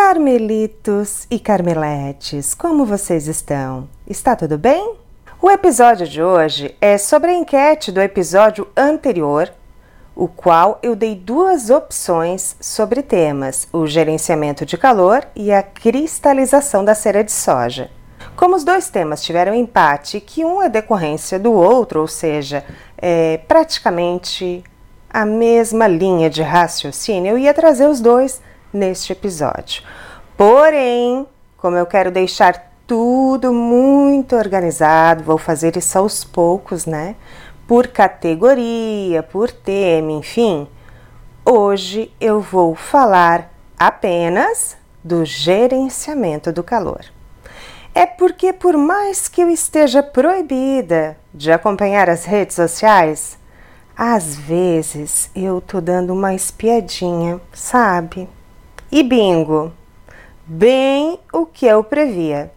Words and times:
Carmelitos 0.00 1.26
e 1.28 1.40
Carmeletes, 1.40 2.54
como 2.54 2.86
vocês 2.86 3.26
estão? 3.26 3.88
Está 4.06 4.36
tudo 4.36 4.56
bem? 4.56 4.94
O 5.42 5.50
episódio 5.50 6.06
de 6.06 6.22
hoje 6.22 6.72
é 6.80 6.96
sobre 6.96 7.32
a 7.32 7.34
enquete 7.34 7.90
do 7.90 8.00
episódio 8.00 8.68
anterior, 8.76 9.52
o 10.14 10.28
qual 10.28 10.78
eu 10.84 10.94
dei 10.94 11.16
duas 11.16 11.68
opções 11.68 12.54
sobre 12.60 13.02
temas: 13.02 13.66
o 13.72 13.88
gerenciamento 13.88 14.64
de 14.64 14.78
calor 14.78 15.26
e 15.34 15.50
a 15.50 15.64
cristalização 15.64 16.84
da 16.84 16.94
cera 16.94 17.24
de 17.24 17.32
soja. 17.32 17.90
Como 18.36 18.54
os 18.54 18.62
dois 18.62 18.88
temas 18.88 19.20
tiveram 19.24 19.52
empate, 19.52 20.20
que 20.20 20.44
um 20.44 20.62
é 20.62 20.68
decorrência 20.68 21.40
do 21.40 21.52
outro, 21.52 22.02
ou 22.02 22.06
seja, 22.06 22.64
é 22.96 23.40
praticamente 23.48 24.62
a 25.10 25.26
mesma 25.26 25.88
linha 25.88 26.30
de 26.30 26.40
raciocínio, 26.40 27.32
eu 27.32 27.38
ia 27.38 27.52
trazer 27.52 27.88
os 27.88 28.00
dois 28.00 28.40
neste 28.72 29.12
episódio. 29.12 29.82
Porém, 30.36 31.26
como 31.56 31.76
eu 31.76 31.86
quero 31.86 32.10
deixar 32.10 32.72
tudo 32.86 33.52
muito 33.52 34.36
organizado, 34.36 35.24
vou 35.24 35.36
fazer 35.36 35.76
isso 35.76 35.98
aos 35.98 36.24
poucos, 36.24 36.86
né? 36.86 37.16
Por 37.66 37.88
categoria, 37.88 39.22
por 39.22 39.50
tema, 39.50 40.12
enfim. 40.12 40.66
Hoje 41.44 42.12
eu 42.20 42.40
vou 42.40 42.74
falar 42.74 43.50
apenas 43.78 44.76
do 45.04 45.24
gerenciamento 45.24 46.52
do 46.52 46.62
calor. 46.62 47.04
É 47.94 48.06
porque, 48.06 48.52
por 48.52 48.76
mais 48.76 49.28
que 49.28 49.40
eu 49.40 49.50
esteja 49.50 50.02
proibida 50.02 51.16
de 51.34 51.50
acompanhar 51.50 52.08
as 52.08 52.24
redes 52.24 52.54
sociais, 52.54 53.36
às 53.96 54.36
vezes 54.36 55.30
eu 55.34 55.60
tô 55.60 55.80
dando 55.80 56.12
uma 56.12 56.32
espiadinha, 56.32 57.40
sabe? 57.52 58.28
E 58.90 59.02
bingo! 59.02 59.70
Bem 60.46 61.20
o 61.30 61.44
que 61.44 61.66
eu 61.66 61.84
previa. 61.84 62.50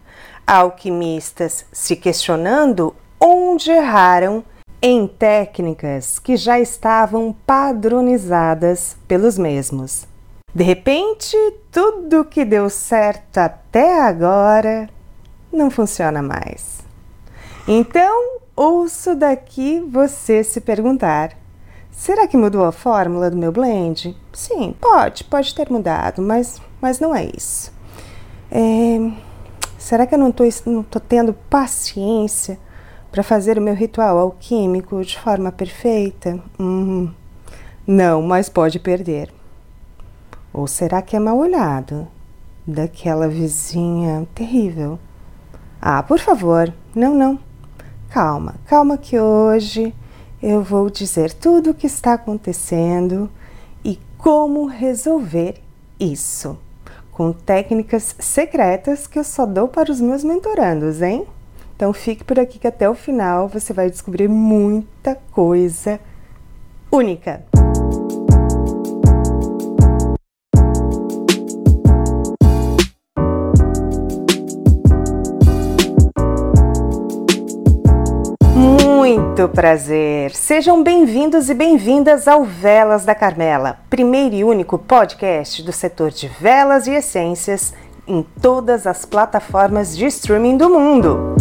Alquimistas 0.46 1.66
se 1.70 1.94
questionando 1.94 2.96
onde 3.20 3.70
erraram 3.70 4.42
em 4.80 5.06
técnicas 5.06 6.18
que 6.18 6.34
já 6.38 6.58
estavam 6.58 7.36
padronizadas 7.46 8.96
pelos 9.06 9.36
mesmos. 9.36 10.06
De 10.54 10.64
repente, 10.64 11.36
tudo 11.70 12.24
que 12.24 12.46
deu 12.46 12.70
certo 12.70 13.36
até 13.36 14.00
agora 14.00 14.88
não 15.52 15.70
funciona 15.70 16.22
mais. 16.22 16.80
Então, 17.68 18.38
ouço 18.56 19.14
daqui 19.14 19.80
você 19.80 20.42
se 20.42 20.62
perguntar: 20.62 21.36
Será 21.92 22.26
que 22.26 22.38
mudou 22.38 22.64
a 22.64 22.72
fórmula 22.72 23.30
do 23.30 23.36
meu 23.36 23.52
blend? 23.52 24.16
Sim, 24.32 24.74
pode, 24.80 25.24
pode 25.24 25.54
ter 25.54 25.70
mudado, 25.70 26.22
mas, 26.22 26.60
mas 26.80 26.98
não 26.98 27.14
é 27.14 27.24
isso. 27.36 27.70
É, 28.50 29.12
será 29.78 30.06
que 30.06 30.14
eu 30.14 30.18
não 30.18 30.30
estou 30.30 30.48
não 30.66 30.82
tô 30.82 30.98
tendo 30.98 31.34
paciência 31.48 32.58
para 33.12 33.22
fazer 33.22 33.58
o 33.58 33.62
meu 33.62 33.74
ritual 33.74 34.18
alquímico 34.18 35.04
de 35.04 35.18
forma 35.18 35.52
perfeita? 35.52 36.40
Hum, 36.58 37.10
não, 37.86 38.22
mas 38.22 38.48
pode 38.48 38.78
perder. 38.78 39.32
Ou 40.52 40.66
será 40.66 41.02
que 41.02 41.14
é 41.14 41.20
mal 41.20 41.36
olhado 41.36 42.08
daquela 42.66 43.28
vizinha 43.28 44.26
terrível? 44.34 44.98
Ah, 45.80 46.02
por 46.02 46.18
favor, 46.18 46.72
não, 46.94 47.14
não. 47.14 47.38
Calma, 48.08 48.54
calma 48.66 48.96
que 48.96 49.20
hoje 49.20 49.94
eu 50.42 50.60
vou 50.62 50.90
dizer 50.90 51.32
tudo 51.32 51.70
o 51.70 51.74
que 51.74 51.86
está 51.86 52.14
acontecendo 52.14 53.30
e 53.84 53.98
como 54.18 54.66
resolver 54.66 55.62
isso, 56.00 56.58
com 57.12 57.32
técnicas 57.32 58.16
secretas 58.18 59.06
que 59.06 59.18
eu 59.18 59.24
só 59.24 59.46
dou 59.46 59.68
para 59.68 59.92
os 59.92 60.00
meus 60.00 60.24
mentorandos, 60.24 61.00
hein? 61.00 61.26
Então 61.76 61.92
fique 61.92 62.24
por 62.24 62.40
aqui 62.40 62.58
que 62.58 62.66
até 62.66 62.90
o 62.90 62.94
final 62.94 63.48
você 63.48 63.72
vai 63.72 63.88
descobrir 63.88 64.28
muita 64.28 65.16
coisa 65.30 66.00
única. 66.90 67.44
Muito 79.42 79.56
prazer! 79.56 80.30
Sejam 80.36 80.84
bem-vindos 80.84 81.50
e 81.50 81.54
bem-vindas 81.54 82.28
ao 82.28 82.44
Velas 82.44 83.04
da 83.04 83.12
Carmela, 83.12 83.80
primeiro 83.90 84.36
e 84.36 84.44
único 84.44 84.78
podcast 84.78 85.64
do 85.64 85.72
setor 85.72 86.12
de 86.12 86.28
velas 86.28 86.86
e 86.86 86.92
essências 86.92 87.74
em 88.06 88.22
todas 88.40 88.86
as 88.86 89.04
plataformas 89.04 89.96
de 89.96 90.06
streaming 90.06 90.56
do 90.56 90.70
mundo. 90.70 91.34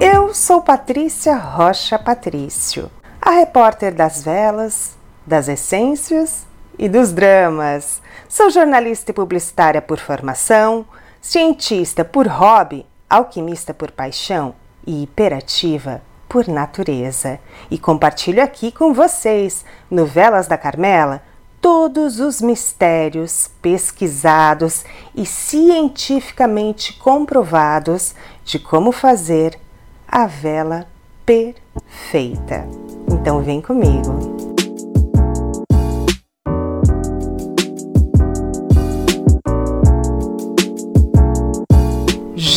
Eu 0.00 0.34
sou 0.34 0.60
Patrícia 0.60 1.36
Rocha 1.36 2.00
Patrício, 2.00 2.90
a 3.22 3.30
repórter 3.30 3.94
das 3.94 4.24
velas, 4.24 4.96
das 5.24 5.46
essências 5.46 6.44
e 6.76 6.88
dos 6.88 7.12
dramas. 7.12 8.02
Sou 8.28 8.50
jornalista 8.50 9.12
e 9.12 9.14
publicitária 9.14 9.80
por 9.80 10.00
formação 10.00 10.84
cientista 11.20 12.04
por 12.04 12.26
hobby, 12.26 12.86
alquimista 13.08 13.72
por 13.72 13.90
paixão 13.90 14.54
e 14.86 15.02
hiperativa 15.02 16.02
por 16.28 16.46
natureza. 16.46 17.40
E 17.70 17.78
compartilho 17.78 18.42
aqui 18.42 18.70
com 18.70 18.92
vocês, 18.92 19.64
no 19.90 20.04
Velas 20.04 20.46
da 20.46 20.58
Carmela, 20.58 21.22
todos 21.60 22.20
os 22.20 22.40
mistérios 22.40 23.50
pesquisados 23.60 24.84
e 25.14 25.26
cientificamente 25.26 26.92
comprovados 26.94 28.14
de 28.44 28.58
como 28.58 28.92
fazer 28.92 29.58
a 30.06 30.26
vela 30.26 30.86
perfeita. 31.26 32.66
Então 33.10 33.42
vem 33.42 33.60
comigo. 33.60 34.37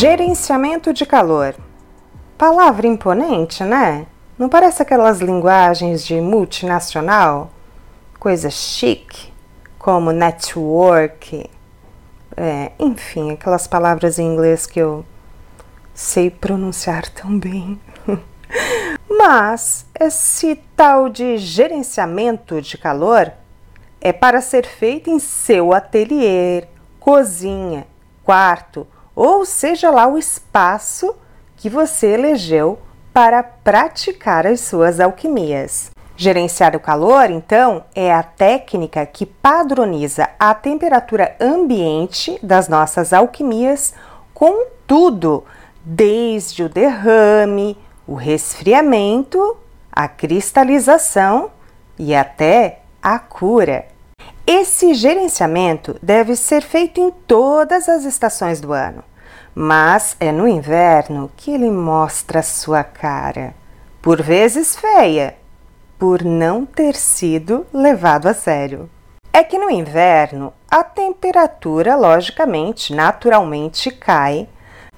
Gerenciamento 0.02 0.92
de 0.92 1.06
calor. 1.06 1.54
Palavra 2.36 2.88
imponente, 2.88 3.62
né? 3.62 4.04
Não 4.36 4.48
parece 4.48 4.82
aquelas 4.82 5.20
linguagens 5.20 6.04
de 6.04 6.20
multinacional? 6.20 7.52
Coisa 8.18 8.50
chique, 8.50 9.32
como 9.78 10.10
network. 10.10 11.48
É, 12.36 12.72
enfim, 12.80 13.30
aquelas 13.30 13.68
palavras 13.68 14.18
em 14.18 14.26
inglês 14.26 14.66
que 14.66 14.80
eu 14.80 15.04
sei 15.94 16.30
pronunciar 16.30 17.08
tão 17.08 17.38
bem. 17.38 17.80
Mas 19.08 19.86
esse 20.00 20.56
tal 20.74 21.08
de 21.08 21.38
gerenciamento 21.38 22.60
de 22.60 22.76
calor 22.76 23.32
é 24.00 24.12
para 24.12 24.40
ser 24.40 24.66
feito 24.66 25.08
em 25.08 25.20
seu 25.20 25.72
ateliê, 25.72 26.64
cozinha, 26.98 27.86
quarto 28.24 28.84
ou 29.24 29.46
seja 29.46 29.88
lá 29.88 30.08
o 30.08 30.18
espaço 30.18 31.14
que 31.56 31.70
você 31.70 32.08
elegeu 32.08 32.76
para 33.14 33.40
praticar 33.40 34.48
as 34.48 34.62
suas 34.62 34.98
alquimias. 34.98 35.92
Gerenciar 36.16 36.74
o 36.74 36.80
calor, 36.80 37.30
então, 37.30 37.84
é 37.94 38.12
a 38.12 38.24
técnica 38.24 39.06
que 39.06 39.24
padroniza 39.24 40.28
a 40.40 40.52
temperatura 40.52 41.36
ambiente 41.40 42.36
das 42.42 42.66
nossas 42.68 43.12
alquimias 43.12 43.94
com 44.34 44.66
tudo, 44.88 45.44
desde 45.84 46.64
o 46.64 46.68
derrame, 46.68 47.78
o 48.08 48.16
resfriamento, 48.16 49.56
a 49.92 50.08
cristalização 50.08 51.52
e 51.96 52.12
até 52.12 52.80
a 53.00 53.20
cura. 53.20 53.86
Esse 54.44 54.94
gerenciamento 54.94 55.96
deve 56.02 56.34
ser 56.34 56.62
feito 56.62 57.00
em 57.00 57.12
todas 57.12 57.88
as 57.88 58.04
estações 58.04 58.60
do 58.60 58.72
ano, 58.72 59.04
mas 59.54 60.16
é 60.18 60.32
no 60.32 60.48
inverno 60.48 61.30
que 61.36 61.50
ele 61.52 61.70
mostra 61.70 62.42
sua 62.42 62.82
cara, 62.82 63.54
por 64.00 64.22
vezes 64.22 64.76
feia, 64.76 65.36
por 65.98 66.24
não 66.24 66.64
ter 66.64 66.96
sido 66.96 67.66
levado 67.72 68.26
a 68.26 68.34
sério. 68.34 68.88
É 69.32 69.42
que 69.44 69.58
no 69.58 69.70
inverno 69.70 70.52
a 70.70 70.82
temperatura, 70.82 71.96
logicamente, 71.96 72.94
naturalmente 72.94 73.90
cai, 73.90 74.48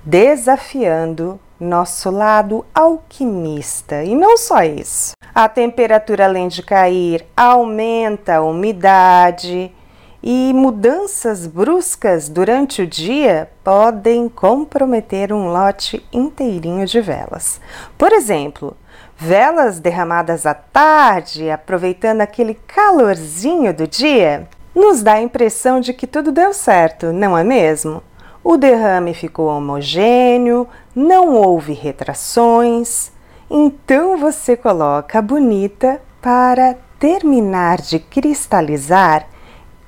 desafiando 0.05 1.39
nosso 1.59 2.11
lado 2.11 2.65
alquimista. 2.75 4.03
E 4.03 4.15
não 4.15 4.37
só 4.37 4.63
isso. 4.63 5.13
A 5.35 5.49
temperatura, 5.49 6.25
além 6.25 6.49
de 6.49 6.63
cair, 6.63 7.27
aumenta 7.37 8.37
a 8.37 8.43
umidade 8.43 9.73
e 10.27 10.55
mudanças 10.55 11.47
bruscas 11.47 12.31
durante 12.31 12.81
o 12.81 12.87
dia 12.87 13.51
podem 13.63 14.27
comprometer 14.27 15.35
um 15.35 15.49
lote 15.49 16.03
inteirinho 16.11 16.87
de 16.87 16.99
velas. 16.99 17.61
Por 17.99 18.11
exemplo, 18.11 18.75
velas 19.19 19.79
derramadas 19.79 20.47
à 20.47 20.55
tarde, 20.55 21.51
aproveitando 21.51 22.23
aquele 22.23 22.55
calorzinho 22.55 23.75
do 23.75 23.87
dia, 23.87 24.49
nos 24.75 25.03
dá 25.03 25.13
a 25.15 25.23
impressão 25.23 25.79
de 25.79 25.93
que 25.93 26.07
tudo 26.07 26.33
deu 26.33 26.55
certo, 26.55 27.13
não 27.13 27.37
é 27.37 27.45
mesmo? 27.45 28.03
O 28.43 28.57
derrame 28.57 29.13
ficou 29.13 29.49
homogêneo, 29.49 30.67
não 30.97 31.35
houve 31.35 31.75
retrações. 31.75 33.13
Então 33.51 34.17
você 34.17 34.57
coloca 34.57 35.19
a 35.19 35.23
bonita 35.23 36.01
para 36.23 36.77
terminar 36.99 37.83
de 37.83 37.99
cristalizar 37.99 39.34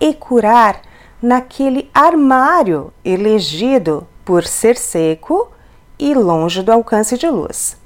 e 0.01 0.15
curar 0.15 0.81
naquele 1.21 1.91
armário 1.95 2.93
elegido 3.05 4.07
por 4.25 4.45
ser 4.45 4.77
seco 4.77 5.51
e 5.99 6.15
longe 6.15 6.63
do 6.63 6.73
alcance 6.73 7.17
de 7.17 7.29
luz. 7.29 7.77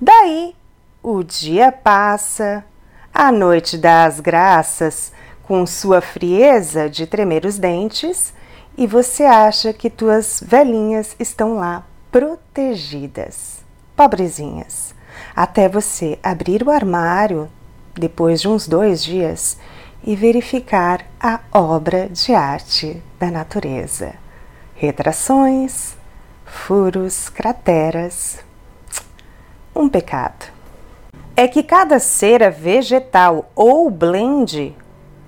Daí 0.00 0.54
o 1.02 1.22
dia 1.22 1.70
passa, 1.70 2.64
a 3.12 3.30
noite 3.30 3.78
dá 3.78 4.04
as 4.04 4.20
graças 4.20 5.12
com 5.42 5.64
sua 5.66 6.00
frieza 6.00 6.90
de 6.90 7.06
tremer 7.06 7.44
os 7.44 7.58
dentes 7.58 8.34
e 8.76 8.86
você 8.86 9.24
acha 9.24 9.72
que 9.72 9.90
tuas 9.90 10.42
velhinhas 10.44 11.16
estão 11.18 11.54
lá 11.54 11.84
protegidas, 12.12 13.64
pobrezinhas, 13.96 14.94
até 15.34 15.68
você 15.68 16.18
abrir 16.22 16.62
o 16.62 16.70
armário 16.70 17.48
depois 17.94 18.40
de 18.40 18.48
uns 18.48 18.68
dois 18.68 19.02
dias 19.02 19.58
e 20.02 20.14
verificar 20.16 21.04
a 21.20 21.40
obra 21.52 22.08
de 22.08 22.34
arte 22.34 23.02
da 23.18 23.30
natureza. 23.30 24.14
Retrações, 24.74 25.96
furos, 26.44 27.28
crateras. 27.28 28.38
Um 29.74 29.88
pecado 29.88 30.46
é 31.36 31.46
que 31.46 31.62
cada 31.62 31.98
cera 31.98 32.50
vegetal 32.50 33.50
ou 33.54 33.90
blend, 33.90 34.76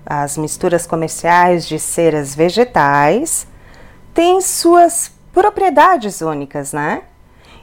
as 0.05 0.37
misturas 0.37 0.85
comerciais 0.85 1.65
de 1.65 1.79
ceras 1.79 2.35
vegetais, 2.35 3.47
tem 4.13 4.41
suas 4.41 5.11
propriedades 5.31 6.19
únicas, 6.19 6.73
né? 6.73 7.03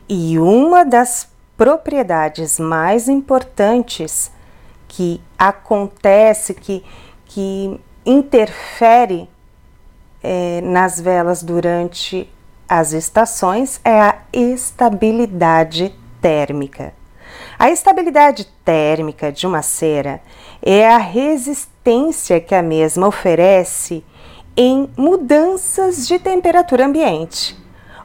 E 0.09 0.39
uma 0.39 0.85
das 0.85 1.29
propriedades 1.59 2.59
mais 2.59 3.09
importantes 3.09 4.31
que 4.89 5.21
acontece, 5.39 6.55
que, 6.55 6.85
que 7.27 7.79
interfere 8.05 9.29
é, 10.23 10.61
nas 10.63 10.99
velas 10.99 11.43
durante 11.43 12.29
as 12.69 12.93
estações 12.93 13.81
é 13.85 14.01
a 14.01 14.19
estabilidade 14.33 15.95
térmica. 16.21 16.93
A 17.59 17.71
estabilidade 17.71 18.47
térmica 18.65 19.31
de 19.31 19.47
uma 19.47 19.63
cera 19.63 20.21
é 20.63 20.89
a 20.89 20.99
resistência 20.99 22.41
que 22.41 22.55
a 22.55 22.63
mesma 22.63 23.07
oferece 23.07 24.05
em 24.57 24.91
mudanças 24.97 26.07
de 26.07 26.19
temperatura 26.19 26.87
ambiente. 26.87 27.57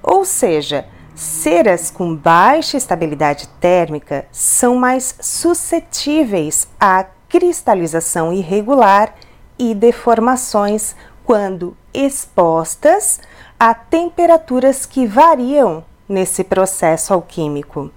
Ou 0.01 0.23
seja, 0.25 0.85
ceras 1.15 1.91
com 1.91 2.15
baixa 2.15 2.77
estabilidade 2.77 3.47
térmica 3.59 4.25
são 4.31 4.75
mais 4.75 5.15
suscetíveis 5.19 6.67
à 6.79 7.05
cristalização 7.29 8.33
irregular 8.33 9.13
e 9.57 9.73
deformações 9.73 10.95
quando 11.23 11.75
expostas 11.93 13.19
a 13.59 13.73
temperaturas 13.73 14.85
que 14.85 15.05
variam 15.05 15.85
nesse 16.07 16.43
processo 16.43 17.13
alquímico. 17.13 17.91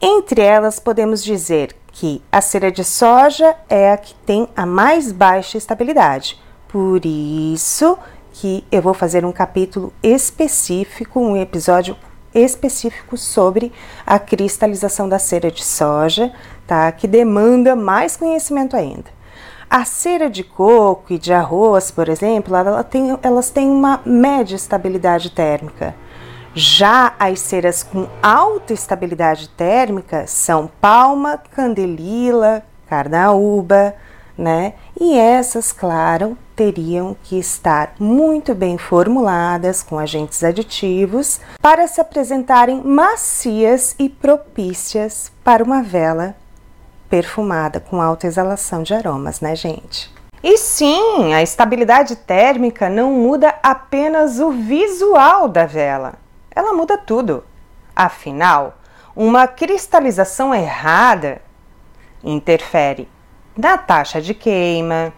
Entre 0.00 0.40
elas, 0.40 0.78
podemos 0.78 1.22
dizer 1.22 1.74
que 1.92 2.22
a 2.30 2.40
cera 2.40 2.72
de 2.72 2.82
soja 2.82 3.54
é 3.68 3.92
a 3.92 3.96
que 3.96 4.14
tem 4.26 4.48
a 4.56 4.66
mais 4.66 5.12
baixa 5.12 5.56
estabilidade. 5.56 6.40
Por 6.68 7.04
isso 7.04 7.98
que 8.32 8.64
eu 8.72 8.82
vou 8.82 8.94
fazer 8.94 9.24
um 9.24 9.32
capítulo 9.32 9.92
específico, 10.02 11.20
um 11.20 11.36
episódio 11.36 11.96
específico 12.34 13.16
sobre 13.16 13.72
a 14.06 14.18
cristalização 14.18 15.08
da 15.08 15.18
cera 15.18 15.50
de 15.50 15.64
soja, 15.64 16.32
tá? 16.66 16.90
Que 16.92 17.06
demanda 17.06 17.76
mais 17.76 18.16
conhecimento 18.16 18.76
ainda. 18.76 19.10
A 19.68 19.84
cera 19.84 20.28
de 20.28 20.44
coco 20.44 21.14
e 21.14 21.18
de 21.18 21.32
arroz, 21.32 21.90
por 21.90 22.08
exemplo, 22.08 22.54
ela 22.54 22.84
tem, 22.84 23.18
elas 23.22 23.50
têm 23.50 23.68
uma 23.68 24.00
média 24.04 24.54
estabilidade 24.54 25.30
térmica. 25.30 25.94
Já 26.54 27.14
as 27.18 27.40
ceras 27.40 27.82
com 27.82 28.06
alta 28.22 28.74
estabilidade 28.74 29.48
térmica 29.48 30.26
são 30.26 30.70
palma, 30.80 31.38
candelila, 31.38 32.62
carnaúba, 32.86 33.94
né? 34.36 34.74
E 35.00 35.18
essas, 35.18 35.72
claro, 35.72 36.36
teriam 36.54 37.16
que 37.22 37.38
estar 37.38 37.94
muito 37.98 38.54
bem 38.54 38.76
formuladas 38.78 39.82
com 39.82 39.98
agentes 39.98 40.44
aditivos 40.44 41.40
para 41.60 41.86
se 41.88 42.00
apresentarem 42.00 42.82
macias 42.82 43.94
e 43.98 44.08
propícias 44.08 45.32
para 45.42 45.64
uma 45.64 45.82
vela 45.82 46.36
perfumada 47.08 47.80
com 47.80 48.00
alta 48.00 48.26
exalação 48.26 48.82
de 48.82 48.94
aromas, 48.94 49.40
né, 49.40 49.56
gente? 49.56 50.12
E 50.42 50.58
sim, 50.58 51.32
a 51.34 51.42
estabilidade 51.42 52.16
térmica 52.16 52.88
não 52.88 53.12
muda 53.12 53.54
apenas 53.62 54.40
o 54.40 54.50
visual 54.50 55.48
da 55.48 55.66
vela 55.66 56.22
ela 56.54 56.72
muda 56.72 56.98
tudo. 56.98 57.44
Afinal, 57.94 58.78
uma 59.14 59.46
cristalização 59.46 60.54
errada 60.54 61.40
interfere 62.22 63.08
na 63.56 63.76
taxa 63.76 64.20
de 64.20 64.34
queima, 64.34 65.12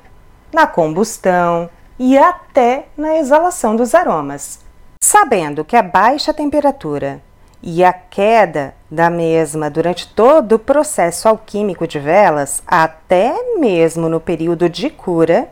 na 0.52 0.66
combustão 0.66 1.68
e 1.98 2.16
até 2.18 2.86
na 2.96 3.16
exalação 3.16 3.76
dos 3.76 3.94
aromas. 3.94 4.60
Sabendo 5.02 5.64
que 5.64 5.76
a 5.76 5.82
baixa 5.82 6.34
temperatura 6.34 7.20
e 7.62 7.84
a 7.84 7.92
queda 7.92 8.74
da 8.90 9.08
mesma 9.08 9.70
durante 9.70 10.08
todo 10.14 10.52
o 10.52 10.58
processo 10.58 11.28
alquímico 11.28 11.86
de 11.86 11.98
velas, 11.98 12.62
até 12.66 13.34
mesmo 13.58 14.08
no 14.08 14.20
período 14.20 14.68
de 14.68 14.90
cura, 14.90 15.48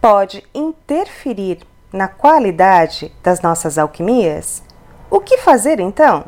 pode 0.00 0.44
interferir 0.54 1.60
na 1.92 2.06
qualidade 2.06 3.12
das 3.22 3.40
nossas 3.40 3.78
alquimias, 3.78 4.62
o 5.10 5.20
que 5.20 5.38
fazer 5.38 5.80
então? 5.80 6.26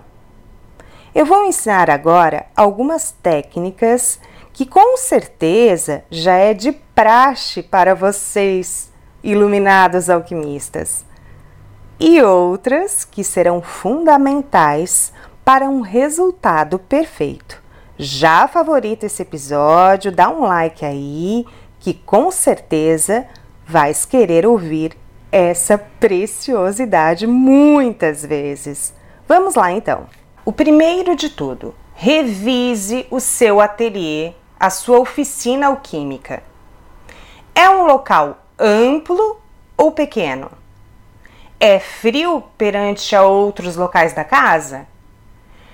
Eu 1.15 1.27
vou 1.27 1.45
ensinar 1.45 1.91
agora 1.91 2.47
algumas 2.57 3.13
técnicas 3.13 4.19
que 4.53 4.67
com 4.67 4.97
certeza 4.97 6.05
já 6.11 6.35
é 6.35 6.53
de 6.55 6.73
praxe 6.73 7.63
para 7.63 7.95
vocês, 7.95 8.91
iluminados 9.23 10.11
alquimistas, 10.11 11.05
e 11.99 12.23
outras 12.23 13.05
que 13.05 13.23
serão 13.23 13.61
fundamentais 13.61 15.13
para 15.45 15.69
um 15.69 15.81
resultado 15.81 16.79
perfeito. 16.79 17.63
Já 17.99 18.49
favorita 18.49 19.07
esse 19.07 19.21
episódio, 19.21 20.11
dá 20.11 20.31
um 20.31 20.41
like 20.41 20.85
aí, 20.85 21.45
que 21.79 21.93
com 21.93 22.31
certeza 22.31 23.27
vais 23.67 24.05
querer 24.05 24.47
ouvir 24.47 24.97
essa 25.31 25.79
preciosidade 25.79 27.27
muitas 27.27 28.25
vezes. 28.25 28.95
Vamos 29.29 29.55
lá 29.55 29.71
então. 29.71 30.07
O 30.45 30.53
primeiro 30.53 31.15
de 31.15 31.29
tudo, 31.29 31.75
revise 32.03 33.07
o 33.11 33.21
seu 33.21 33.61
ateliê, 33.61 34.33
a 34.59 34.71
sua 34.71 34.99
oficina 34.99 35.67
alquímica. 35.67 36.43
É 37.55 37.69
um 37.69 37.85
local 37.85 38.39
amplo 38.59 39.39
ou 39.77 39.93
pequeno? 39.93 40.51
É 41.61 41.79
frio 41.79 42.43
perante 42.57 43.15
a 43.15 43.23
outros 43.25 43.77
locais 43.77 44.15
da 44.15 44.25
casa? 44.25 44.87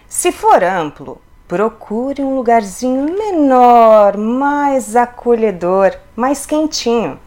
Se 0.09 0.33
for 0.33 0.65
amplo, 0.65 1.23
procure 1.47 2.25
um 2.25 2.35
lugarzinho 2.35 3.05
menor, 3.17 4.17
mais 4.17 4.97
acolhedor, 4.97 5.97
mais 6.17 6.45
quentinho. 6.45 7.21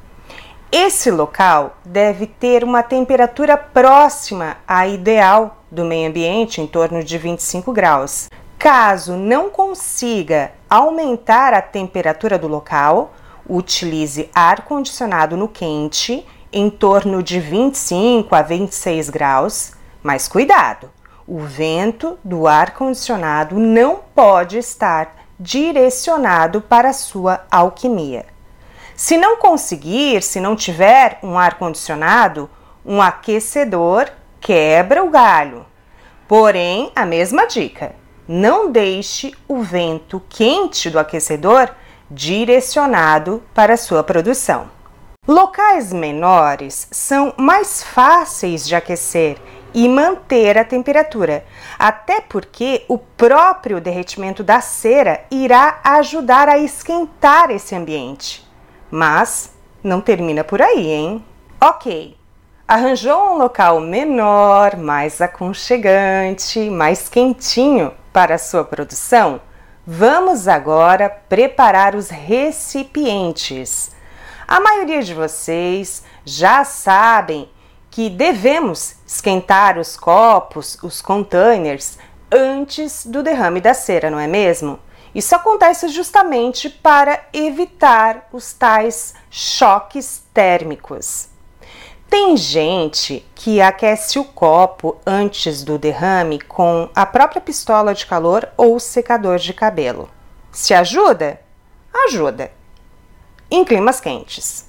Esse 0.69 1.09
local 1.09 1.77
deve 1.85 2.27
ter 2.27 2.65
uma 2.65 2.83
temperatura 2.83 3.55
próxima 3.55 4.57
à 4.67 4.85
ideal 4.89 5.63
do 5.71 5.85
meio 5.85 6.09
ambiente, 6.09 6.59
em 6.59 6.67
torno 6.67 7.01
de 7.01 7.17
25 7.17 7.71
graus. 7.71 8.27
Caso 8.59 9.15
não 9.15 9.49
consiga 9.49 10.51
aumentar 10.69 11.53
a 11.53 11.61
temperatura 11.61 12.37
do 12.37 12.45
local, 12.45 13.13
utilize 13.47 14.29
ar 14.35 14.65
condicionado 14.65 15.37
no 15.37 15.47
quente, 15.47 16.27
em 16.51 16.69
torno 16.69 17.23
de 17.23 17.39
25 17.39 18.35
a 18.35 18.41
26 18.41 19.09
graus. 19.09 19.71
Mas 20.03 20.27
cuidado! 20.27 20.91
O 21.25 21.39
vento 21.39 22.19
do 22.21 22.47
ar 22.47 22.73
condicionado 22.73 23.57
não 23.57 24.01
pode 24.13 24.57
estar 24.57 25.15
direcionado 25.39 26.59
para 26.59 26.89
a 26.89 26.93
sua 26.93 27.45
alquimia. 27.49 28.25
Se 28.93 29.15
não 29.15 29.37
conseguir, 29.37 30.21
se 30.21 30.41
não 30.41 30.53
tiver 30.53 31.17
um 31.23 31.39
ar 31.39 31.57
condicionado, 31.57 32.49
um 32.85 33.01
aquecedor 33.01 34.09
quebra 34.41 35.01
o 35.01 35.09
galho. 35.09 35.65
Porém, 36.27 36.91
a 36.93 37.05
mesma 37.05 37.47
dica: 37.47 37.95
não 38.31 38.71
deixe 38.71 39.33
o 39.47 39.63
vento 39.63 40.21
quente 40.29 40.87
do 40.87 40.99
aquecedor 40.99 41.67
direcionado 42.11 43.41
para 43.55 43.75
sua 43.75 44.03
produção. 44.03 44.69
Locais 45.27 45.91
menores 45.91 46.87
são 46.91 47.33
mais 47.35 47.81
fáceis 47.81 48.67
de 48.67 48.75
aquecer 48.75 49.37
e 49.73 49.89
manter 49.89 50.59
a 50.59 50.63
temperatura, 50.63 51.43
até 51.77 52.21
porque 52.21 52.85
o 52.87 52.99
próprio 52.99 53.81
derretimento 53.81 54.43
da 54.43 54.61
cera 54.61 55.25
irá 55.31 55.79
ajudar 55.83 56.47
a 56.47 56.59
esquentar 56.59 57.49
esse 57.49 57.73
ambiente. 57.73 58.47
Mas 58.91 59.51
não 59.83 60.01
termina 60.01 60.43
por 60.43 60.61
aí, 60.61 60.87
hein? 60.87 61.25
Ok, 61.59 62.15
arranjou 62.67 63.33
um 63.33 63.37
local 63.39 63.79
menor, 63.79 64.77
mais 64.77 65.19
aconchegante, 65.19 66.69
mais 66.69 67.09
quentinho 67.09 67.91
para 68.11 68.37
sua 68.37 68.63
produção? 68.63 69.41
Vamos 69.85 70.47
agora 70.47 71.09
preparar 71.09 71.95
os 71.95 72.09
recipientes. 72.09 73.91
A 74.47 74.59
maioria 74.59 75.01
de 75.01 75.13
vocês 75.13 76.03
já 76.25 76.63
sabem 76.63 77.49
que 77.89 78.09
devemos 78.09 78.95
esquentar 79.05 79.77
os 79.77 79.97
copos, 79.97 80.77
os 80.83 81.01
containers, 81.01 81.97
antes 82.31 83.05
do 83.05 83.23
derrame 83.23 83.59
da 83.61 83.73
cera, 83.73 84.09
não 84.09 84.19
é 84.19 84.27
mesmo? 84.27 84.79
Isso 85.13 85.35
acontece 85.35 85.87
justamente 85.87 86.69
para 86.69 87.19
evitar 87.33 88.27
os 88.31 88.53
tais 88.53 89.15
choques 89.31 90.23
térmicos. 90.33 91.28
Tem 92.09 92.35
gente 92.35 93.23
que 93.35 93.61
aquece 93.61 94.17
o 94.17 94.25
copo 94.25 94.97
antes 95.05 95.63
do 95.63 95.77
derrame 95.77 96.39
com 96.39 96.89
a 96.95 97.05
própria 97.05 97.39
pistola 97.39 97.93
de 97.93 98.07
calor 98.07 98.49
ou 98.57 98.79
secador 98.79 99.37
de 99.37 99.53
cabelo. 99.53 100.09
Se 100.51 100.73
ajuda? 100.73 101.39
Ajuda. 102.07 102.51
Em 103.51 103.63
climas 103.63 104.01
quentes. 104.01 104.67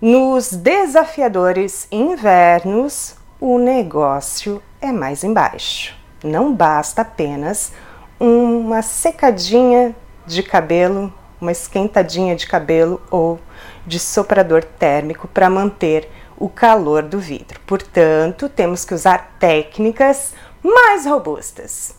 Nos 0.00 0.52
desafiadores 0.52 1.86
invernos, 1.92 3.14
o 3.38 3.58
negócio 3.58 4.62
é 4.80 4.90
mais 4.90 5.22
embaixo. 5.22 5.94
Não 6.22 6.54
basta 6.54 7.02
apenas 7.02 7.72
uma 8.18 8.80
secadinha 8.80 9.94
de 10.26 10.42
cabelo, 10.42 11.12
uma 11.38 11.52
esquentadinha 11.52 12.34
de 12.34 12.46
cabelo 12.46 13.02
ou 13.10 13.38
de 13.86 13.98
soprador 13.98 14.64
térmico 14.64 15.28
para 15.28 15.50
manter 15.50 16.10
o 16.36 16.48
calor 16.48 17.02
do 17.02 17.18
vidro. 17.18 17.60
Portanto, 17.66 18.48
temos 18.48 18.84
que 18.84 18.94
usar 18.94 19.36
técnicas 19.38 20.34
mais 20.62 21.06
robustas. 21.06 21.94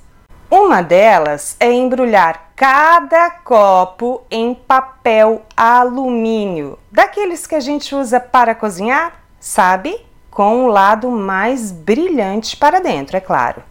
Uma 0.49 0.81
delas 0.81 1.55
é 1.59 1.71
embrulhar 1.71 2.51
cada 2.55 3.29
copo 3.29 4.21
em 4.29 4.53
papel 4.53 5.41
alumínio, 5.57 6.79
daqueles 6.91 7.45
que 7.45 7.55
a 7.55 7.59
gente 7.59 7.93
usa 7.93 8.19
para 8.19 8.55
cozinhar, 8.55 9.13
sabe? 9.39 9.99
Com 10.29 10.65
o 10.65 10.67
lado 10.67 11.09
mais 11.09 11.71
brilhante 11.71 12.55
para 12.55 12.79
dentro, 12.79 13.17
é 13.17 13.19
claro. 13.19 13.63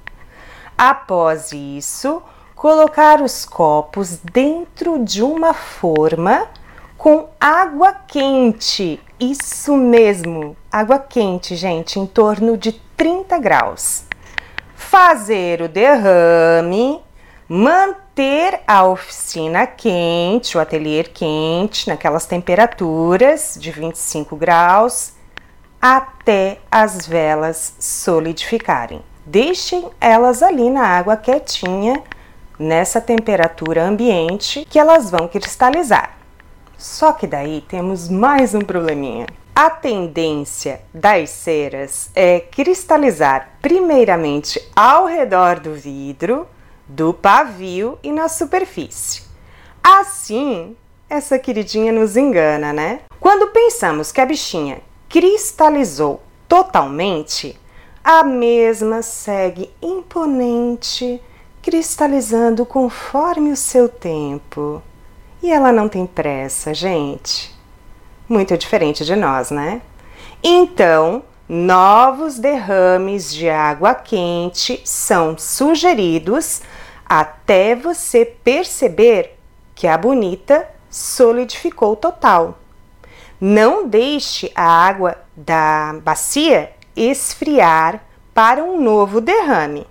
Após 0.76 1.52
isso, 1.52 2.22
colocar 2.56 3.22
os 3.22 3.44
copos 3.44 4.16
dentro 4.16 5.02
de 5.04 5.22
uma 5.22 5.54
forma 5.54 6.48
com 6.98 7.28
água 7.40 7.92
quente. 7.92 9.00
Isso 9.30 9.74
mesmo, 9.74 10.54
água 10.70 10.98
quente, 10.98 11.56
gente, 11.56 11.98
em 11.98 12.04
torno 12.04 12.58
de 12.58 12.72
30 12.94 13.38
graus. 13.38 14.04
Fazer 14.76 15.62
o 15.62 15.68
derrame, 15.68 17.00
manter 17.48 18.60
a 18.66 18.84
oficina 18.84 19.66
quente, 19.66 20.58
o 20.58 20.60
ateliê 20.60 21.04
quente, 21.04 21.88
naquelas 21.88 22.26
temperaturas 22.26 23.56
de 23.58 23.70
25 23.70 24.36
graus, 24.36 25.14
até 25.80 26.58
as 26.70 27.06
velas 27.06 27.76
solidificarem. 27.80 29.00
Deixem 29.24 29.88
elas 29.98 30.42
ali 30.42 30.68
na 30.68 30.86
água 30.86 31.16
quietinha, 31.16 32.02
nessa 32.58 33.00
temperatura 33.00 33.84
ambiente, 33.84 34.66
que 34.68 34.78
elas 34.78 35.10
vão 35.10 35.26
cristalizar. 35.26 36.23
Só 36.76 37.12
que 37.12 37.26
daí 37.26 37.64
temos 37.68 38.08
mais 38.08 38.54
um 38.54 38.60
probleminha. 38.60 39.26
A 39.54 39.70
tendência 39.70 40.80
das 40.92 41.30
ceras 41.30 42.10
é 42.14 42.40
cristalizar 42.40 43.50
primeiramente 43.62 44.60
ao 44.74 45.06
redor 45.06 45.60
do 45.60 45.74
vidro, 45.74 46.46
do 46.86 47.14
pavio 47.14 47.98
e 48.02 48.10
na 48.10 48.28
superfície. 48.28 49.22
Assim, 49.82 50.76
essa 51.08 51.38
queridinha 51.38 51.92
nos 51.92 52.16
engana, 52.16 52.72
né? 52.72 53.00
Quando 53.20 53.52
pensamos 53.52 54.10
que 54.10 54.20
a 54.20 54.26
bichinha 54.26 54.80
cristalizou 55.08 56.20
totalmente, 56.48 57.58
a 58.02 58.24
mesma 58.24 59.02
segue 59.02 59.70
imponente, 59.80 61.22
cristalizando 61.62 62.66
conforme 62.66 63.52
o 63.52 63.56
seu 63.56 63.88
tempo. 63.88 64.82
E 65.44 65.50
ela 65.50 65.70
não 65.70 65.90
tem 65.90 66.06
pressa, 66.06 66.72
gente. 66.72 67.54
Muito 68.26 68.56
diferente 68.56 69.04
de 69.04 69.14
nós, 69.14 69.50
né? 69.50 69.82
Então, 70.42 71.22
novos 71.46 72.38
derrames 72.38 73.30
de 73.30 73.50
água 73.50 73.94
quente 73.94 74.80
são 74.86 75.36
sugeridos 75.36 76.62
até 77.04 77.74
você 77.76 78.24
perceber 78.24 79.38
que 79.74 79.86
a 79.86 79.98
bonita 79.98 80.66
solidificou 80.88 81.94
total. 81.94 82.58
Não 83.38 83.86
deixe 83.86 84.50
a 84.54 84.64
água 84.64 85.18
da 85.36 85.94
bacia 86.02 86.72
esfriar 86.96 88.02
para 88.32 88.64
um 88.64 88.80
novo 88.80 89.20
derrame. 89.20 89.86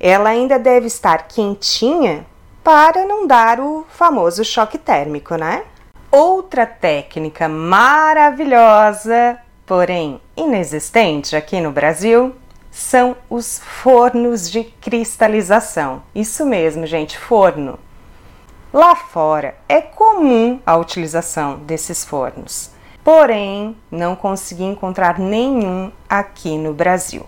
Ela 0.00 0.30
ainda 0.30 0.58
deve 0.58 0.86
estar 0.86 1.28
quentinha 1.28 2.24
para 2.68 3.06
não 3.06 3.26
dar 3.26 3.60
o 3.60 3.86
famoso 3.88 4.44
choque 4.44 4.76
térmico, 4.76 5.36
né? 5.36 5.64
Outra 6.12 6.66
técnica 6.66 7.48
maravilhosa, 7.48 9.38
porém 9.64 10.20
inexistente 10.36 11.34
aqui 11.34 11.62
no 11.62 11.72
Brasil, 11.72 12.36
são 12.70 13.16
os 13.30 13.58
fornos 13.58 14.50
de 14.50 14.64
cristalização. 14.64 16.02
Isso 16.14 16.44
mesmo, 16.44 16.84
gente, 16.84 17.18
forno. 17.18 17.78
Lá 18.70 18.94
fora 18.94 19.56
é 19.66 19.80
comum 19.80 20.60
a 20.66 20.76
utilização 20.76 21.56
desses 21.60 22.04
fornos, 22.04 22.70
porém 23.02 23.78
não 23.90 24.14
consegui 24.14 24.64
encontrar 24.64 25.18
nenhum 25.18 25.90
aqui 26.06 26.58
no 26.58 26.74
Brasil. 26.74 27.24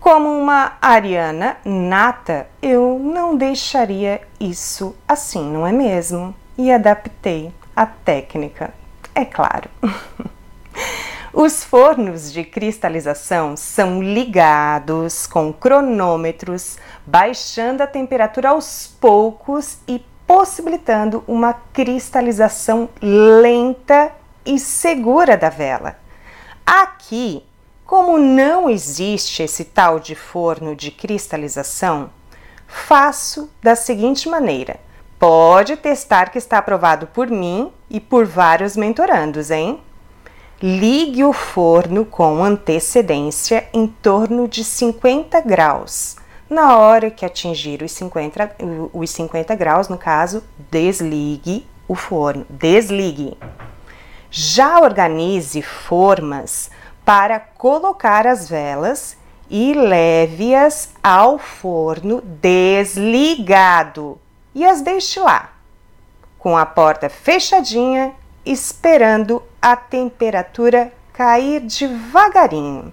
Como 0.00 0.28
uma 0.28 0.78
ariana 0.80 1.56
nata, 1.64 2.48
eu 2.62 2.98
não 2.98 3.36
deixaria 3.36 4.20
isso 4.40 4.94
assim, 5.06 5.42
não 5.42 5.66
é 5.66 5.72
mesmo? 5.72 6.34
E 6.56 6.70
adaptei 6.72 7.52
a 7.74 7.84
técnica, 7.86 8.72
é 9.14 9.24
claro. 9.24 9.68
Os 11.32 11.62
fornos 11.62 12.32
de 12.32 12.42
cristalização 12.42 13.56
são 13.56 14.02
ligados 14.02 15.26
com 15.26 15.52
cronômetros, 15.52 16.78
baixando 17.06 17.82
a 17.82 17.86
temperatura 17.86 18.48
aos 18.48 18.86
poucos 19.00 19.78
e 19.86 20.02
possibilitando 20.26 21.22
uma 21.26 21.54
cristalização 21.72 22.88
lenta 23.00 24.10
e 24.44 24.58
segura 24.58 25.36
da 25.36 25.48
vela. 25.48 25.96
Aqui 26.66 27.44
como 27.88 28.18
não 28.18 28.68
existe 28.68 29.42
esse 29.42 29.64
tal 29.64 29.98
de 29.98 30.14
forno 30.14 30.76
de 30.76 30.90
cristalização, 30.90 32.10
faço 32.66 33.48
da 33.62 33.74
seguinte 33.74 34.28
maneira. 34.28 34.78
Pode 35.18 35.74
testar 35.74 36.28
que 36.30 36.36
está 36.36 36.58
aprovado 36.58 37.06
por 37.06 37.30
mim 37.30 37.72
e 37.88 37.98
por 37.98 38.26
vários 38.26 38.76
mentorandos, 38.76 39.50
hein? 39.50 39.80
Ligue 40.62 41.24
o 41.24 41.32
forno 41.32 42.04
com 42.04 42.44
antecedência 42.44 43.66
em 43.72 43.86
torno 43.86 44.46
de 44.46 44.64
50 44.64 45.40
graus. 45.40 46.16
Na 46.50 46.76
hora 46.76 47.10
que 47.10 47.24
atingir 47.24 47.82
os 47.82 47.92
50, 47.92 48.56
os 48.92 49.08
50 49.08 49.54
graus, 49.54 49.88
no 49.88 49.96
caso, 49.96 50.44
desligue 50.70 51.66
o 51.88 51.94
forno. 51.94 52.44
Desligue. 52.50 53.38
Já 54.30 54.78
organize 54.78 55.62
formas 55.62 56.70
para 57.08 57.40
colocar 57.40 58.26
as 58.26 58.50
velas 58.50 59.16
e 59.48 59.72
leve-as 59.72 60.90
ao 61.02 61.38
forno 61.38 62.20
desligado 62.20 64.20
e 64.54 64.62
as 64.62 64.82
deixe 64.82 65.18
lá, 65.18 65.52
com 66.38 66.54
a 66.54 66.66
porta 66.66 67.08
fechadinha, 67.08 68.12
esperando 68.44 69.42
a 69.62 69.74
temperatura 69.74 70.92
cair 71.14 71.60
devagarinho. 71.60 72.92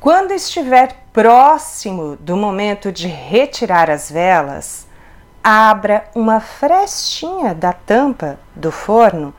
Quando 0.00 0.32
estiver 0.32 0.96
próximo 1.12 2.16
do 2.16 2.38
momento 2.38 2.90
de 2.90 3.06
retirar 3.06 3.90
as 3.90 4.10
velas, 4.10 4.86
abra 5.44 6.08
uma 6.14 6.40
frestinha 6.40 7.54
da 7.54 7.74
tampa 7.74 8.38
do 8.54 8.72
forno 8.72 9.34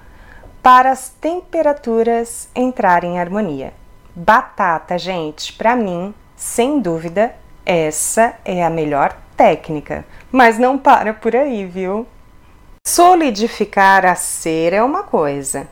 para 0.61 0.91
as 0.91 1.09
temperaturas 1.09 2.47
entrarem 2.55 3.15
em 3.15 3.19
harmonia. 3.19 3.73
Batata, 4.19 4.97
gente, 4.97 5.53
para 5.53 5.75
mim, 5.75 6.11
sem 6.35 6.79
dúvida, 6.79 7.35
essa 7.63 8.33
é 8.43 8.65
a 8.65 8.69
melhor 8.69 9.15
técnica. 9.35 10.03
Mas 10.31 10.57
não 10.57 10.75
para 10.75 11.13
por 11.13 11.35
aí, 11.35 11.63
viu? 11.67 12.07
Solidificar 12.83 14.07
a 14.07 14.15
cera 14.15 14.77
é 14.77 14.83
uma 14.83 15.03
coisa, 15.03 15.67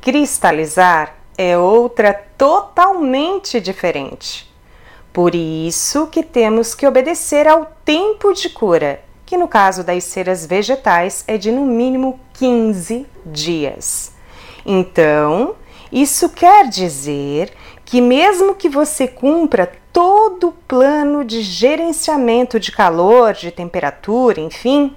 cristalizar 0.00 1.14
é 1.36 1.58
outra 1.58 2.14
totalmente 2.38 3.60
diferente. 3.60 4.50
Por 5.12 5.34
isso 5.34 6.06
que 6.06 6.22
temos 6.22 6.74
que 6.74 6.86
obedecer 6.86 7.46
ao 7.46 7.66
tempo 7.84 8.32
de 8.32 8.48
cura, 8.48 9.02
que 9.26 9.36
no 9.36 9.46
caso 9.46 9.84
das 9.84 10.04
ceras 10.04 10.46
vegetais 10.46 11.22
é 11.28 11.36
de 11.36 11.52
no 11.52 11.66
mínimo 11.66 12.18
15 12.32 13.06
dias. 13.26 14.14
Então, 14.64 15.54
isso 15.92 16.28
quer 16.28 16.68
dizer 16.68 17.52
que, 17.90 18.00
mesmo 18.00 18.54
que 18.54 18.68
você 18.68 19.08
cumpra 19.08 19.72
todo 19.92 20.50
o 20.50 20.52
plano 20.52 21.24
de 21.24 21.42
gerenciamento 21.42 22.60
de 22.60 22.70
calor, 22.70 23.32
de 23.32 23.50
temperatura, 23.50 24.40
enfim, 24.40 24.94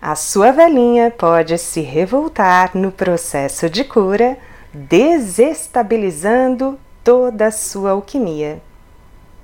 a 0.00 0.14
sua 0.14 0.50
velhinha 0.50 1.10
pode 1.10 1.58
se 1.58 1.82
revoltar 1.82 2.70
no 2.74 2.90
processo 2.90 3.68
de 3.68 3.84
cura, 3.84 4.38
desestabilizando 4.72 6.80
toda 7.04 7.48
a 7.48 7.52
sua 7.52 7.90
alquimia. 7.90 8.62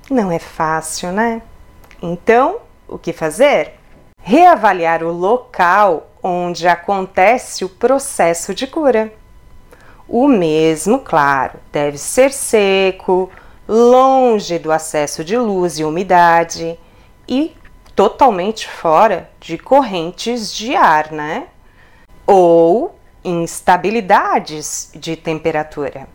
Não 0.09 0.31
é 0.31 0.39
fácil, 0.39 1.11
né? 1.11 1.43
Então, 2.01 2.55
o 2.87 2.97
que 2.97 3.13
fazer? 3.13 3.73
Reavaliar 4.23 5.03
o 5.03 5.11
local 5.11 6.09
onde 6.23 6.67
acontece 6.67 7.63
o 7.63 7.69
processo 7.69 8.55
de 8.55 8.65
cura. 8.65 9.13
O 10.09 10.27
mesmo, 10.27 10.99
claro, 10.99 11.59
deve 11.71 11.97
ser 11.97 12.31
seco, 12.31 13.29
longe 13.67 14.57
do 14.57 14.71
acesso 14.71 15.23
de 15.23 15.37
luz 15.37 15.77
e 15.77 15.83
umidade 15.83 16.79
e 17.27 17.53
totalmente 17.93 18.69
fora 18.69 19.29
de 19.39 19.57
correntes 19.57 20.53
de 20.53 20.75
ar, 20.75 21.11
né? 21.11 21.47
Ou 22.25 22.95
instabilidades 23.23 24.91
de 24.95 25.17
temperatura. 25.17 26.07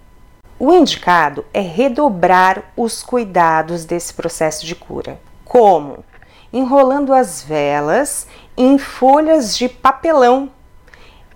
O 0.59 0.73
indicado 0.73 1.45
é 1.53 1.61
redobrar 1.61 2.73
os 2.75 3.03
cuidados 3.03 3.85
desse 3.85 4.15
processo 4.15 4.65
de 4.65 4.75
cura. 4.75 5.21
Como? 5.45 6.03
Enrolando 6.51 7.13
as 7.13 7.43
velas 7.43 8.27
em 8.57 8.79
folhas 8.79 9.57
de 9.59 9.69
papelão 9.69 10.51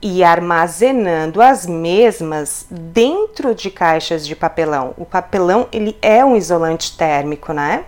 e 0.09 0.23
armazenando 0.23 1.43
as 1.43 1.67
mesmas 1.67 2.65
dentro 2.71 3.57
de 3.57 3.73
caixas 3.73 4.25
de 4.25 4.37
papelão. 4.37 4.95
O 4.97 5.05
papelão 5.05 5.67
ele 5.73 5.99
é 6.01 6.25
um 6.25 6.37
isolante 6.37 6.97
térmico, 6.97 7.53
né? 7.53 7.87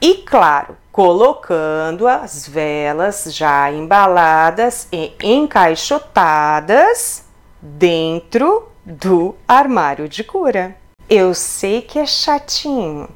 E 0.00 0.18
claro, 0.18 0.76
colocando 0.92 2.06
as 2.06 2.46
velas 2.46 3.24
já 3.34 3.72
embaladas 3.72 4.86
e 4.92 5.12
encaixotadas 5.20 7.24
dentro 7.60 8.68
do 8.86 9.34
armário 9.48 10.08
de 10.08 10.22
cura. 10.22 10.76
Eu 11.10 11.34
sei 11.34 11.82
que 11.82 11.98
é 11.98 12.06
chatinho, 12.06 13.08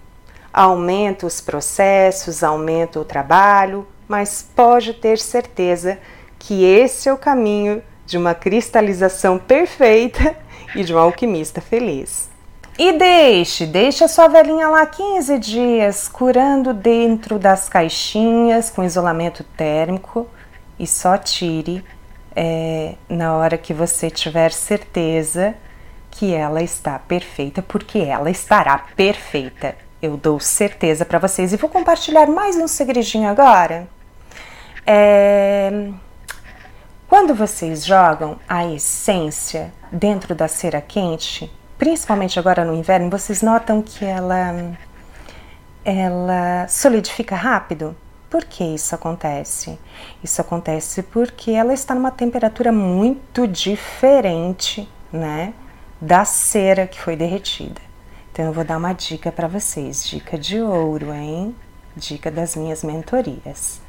aumenta 0.52 1.26
os 1.26 1.40
processos, 1.40 2.42
aumenta 2.42 2.98
o 2.98 3.04
trabalho, 3.04 3.86
mas 4.08 4.42
pode 4.42 4.94
ter 4.94 5.20
certeza 5.20 6.00
que 6.40 6.64
esse 6.64 7.08
é 7.08 7.12
o 7.12 7.16
caminho 7.16 7.80
de 8.06 8.18
uma 8.18 8.34
cristalização 8.34 9.38
perfeita 9.38 10.36
e 10.74 10.84
de 10.84 10.94
um 10.94 10.98
alquimista 10.98 11.60
feliz. 11.60 12.30
E 12.78 12.92
deixe, 12.92 13.66
deixe 13.66 14.02
a 14.02 14.08
sua 14.08 14.28
velhinha 14.28 14.66
lá 14.68 14.86
15 14.86 15.38
dias 15.38 16.08
curando 16.08 16.72
dentro 16.72 17.38
das 17.38 17.68
caixinhas 17.68 18.70
com 18.70 18.82
isolamento 18.82 19.44
térmico 19.44 20.26
e 20.78 20.86
só 20.86 21.18
tire 21.18 21.84
é, 22.34 22.94
na 23.08 23.36
hora 23.36 23.58
que 23.58 23.74
você 23.74 24.10
tiver 24.10 24.52
certeza 24.52 25.54
que 26.10 26.34
ela 26.34 26.62
está 26.62 26.98
perfeita, 26.98 27.62
porque 27.62 27.98
ela 27.98 28.30
estará 28.30 28.78
perfeita. 28.96 29.76
Eu 30.00 30.16
dou 30.16 30.40
certeza 30.40 31.04
para 31.04 31.18
vocês 31.18 31.52
e 31.52 31.56
vou 31.56 31.70
compartilhar 31.70 32.26
mais 32.26 32.56
um 32.56 32.66
segredinho 32.66 33.28
agora. 33.28 33.86
É, 34.86 35.90
quando 37.12 37.34
vocês 37.34 37.84
jogam 37.84 38.38
a 38.48 38.64
essência 38.64 39.70
dentro 39.92 40.34
da 40.34 40.48
cera 40.48 40.80
quente, 40.80 41.52
principalmente 41.76 42.38
agora 42.38 42.64
no 42.64 42.74
inverno, 42.74 43.10
vocês 43.10 43.42
notam 43.42 43.82
que 43.82 44.02
ela 44.02 44.74
ela 45.84 46.66
solidifica 46.68 47.36
rápido? 47.36 47.94
Por 48.30 48.46
que 48.46 48.64
isso 48.64 48.94
acontece? 48.94 49.78
Isso 50.24 50.40
acontece 50.40 51.02
porque 51.02 51.50
ela 51.50 51.74
está 51.74 51.94
numa 51.94 52.10
temperatura 52.10 52.72
muito 52.72 53.46
diferente, 53.46 54.88
né, 55.12 55.52
da 56.00 56.24
cera 56.24 56.86
que 56.86 56.98
foi 56.98 57.14
derretida. 57.14 57.82
Então 58.32 58.46
eu 58.46 58.54
vou 58.54 58.64
dar 58.64 58.78
uma 58.78 58.94
dica 58.94 59.30
para 59.30 59.46
vocês, 59.46 60.02
dica 60.08 60.38
de 60.38 60.62
ouro, 60.62 61.12
hein? 61.12 61.54
Dica 61.94 62.30
das 62.30 62.56
minhas 62.56 62.82
mentorias. 62.82 63.82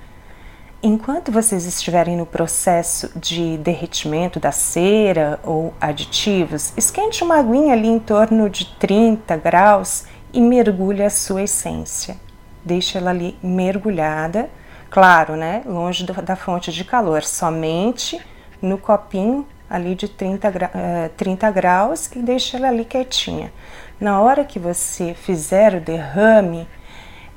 Enquanto 0.85 1.31
vocês 1.31 1.65
estiverem 1.65 2.17
no 2.17 2.25
processo 2.25 3.09
de 3.17 3.55
derretimento 3.59 4.37
da 4.37 4.51
cera 4.51 5.39
ou 5.41 5.73
aditivos, 5.79 6.73
esquente 6.75 7.23
uma 7.23 7.37
aguinha 7.39 7.71
ali 7.71 7.87
em 7.87 7.97
torno 7.97 8.49
de 8.49 8.65
30 8.65 9.37
graus 9.37 10.03
e 10.33 10.41
mergulhe 10.41 11.01
a 11.01 11.09
sua 11.09 11.43
essência. 11.43 12.17
Deixe 12.65 12.97
ela 12.97 13.11
ali 13.11 13.37
mergulhada, 13.41 14.49
claro, 14.89 15.37
né? 15.37 15.61
Longe 15.65 16.05
do, 16.05 16.11
da 16.21 16.35
fonte 16.35 16.69
de 16.69 16.83
calor, 16.83 17.23
somente 17.23 18.19
no 18.61 18.77
copinho 18.77 19.47
ali 19.69 19.95
de 19.95 20.09
30, 20.09 20.51
gra, 20.51 20.69
uh, 20.75 21.09
30 21.15 21.49
graus 21.51 22.11
e 22.13 22.19
deixe 22.19 22.57
ela 22.57 22.67
ali 22.67 22.83
quietinha. 22.83 23.53
Na 24.01 24.19
hora 24.19 24.43
que 24.43 24.59
você 24.59 25.13
fizer 25.13 25.75
o 25.75 25.79
derrame, 25.79 26.67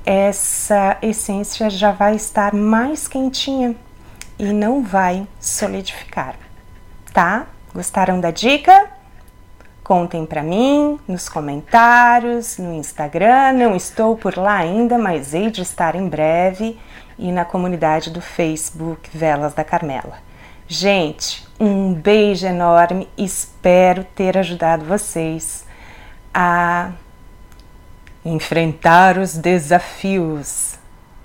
essa 0.09 0.97
essência 1.01 1.69
já 1.69 1.91
vai 1.91 2.15
estar 2.15 2.53
mais 2.53 3.09
quentinha 3.09 3.75
e 4.39 4.53
não 4.53 4.81
vai 4.81 5.27
solidificar, 5.37 6.35
tá? 7.11 7.45
Gostaram 7.75 8.17
da 8.21 8.31
dica? 8.31 8.89
Contem 9.83 10.25
para 10.25 10.41
mim 10.41 10.97
nos 11.05 11.27
comentários, 11.27 12.57
no 12.57 12.73
Instagram. 12.73 13.51
Não 13.51 13.75
estou 13.75 14.15
por 14.15 14.37
lá 14.37 14.55
ainda, 14.55 14.97
mas 14.97 15.33
hei 15.33 15.51
de 15.51 15.61
estar 15.61 15.93
em 15.93 16.07
breve 16.07 16.79
e 17.19 17.29
na 17.29 17.43
comunidade 17.43 18.09
do 18.09 18.21
Facebook 18.21 19.09
Velas 19.13 19.53
da 19.53 19.65
Carmela. 19.65 20.19
Gente, 20.69 21.45
um 21.59 21.93
beijo 21.93 22.47
enorme. 22.47 23.09
Espero 23.17 24.05
ter 24.15 24.37
ajudado 24.37 24.85
vocês 24.85 25.65
a 26.33 26.93
enfrentar 28.27 29.17
os 29.17 29.37
desafios 29.37 30.77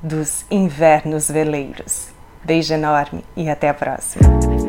dos 0.02 0.44
invernos 0.50 1.30
veleiros. 1.30 2.08
Beijo 2.44 2.74
enorme 2.74 3.24
e 3.36 3.48
até 3.48 3.68
a 3.68 3.74
próxima! 3.74 4.61